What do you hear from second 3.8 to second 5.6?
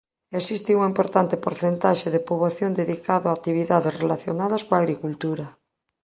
relacionadas coa agricultura.